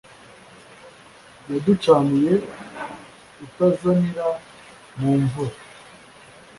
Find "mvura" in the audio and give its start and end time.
5.21-5.57